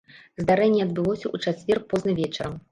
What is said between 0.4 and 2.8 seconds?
Здарэнне адбылося ў чацвер позна вечарам.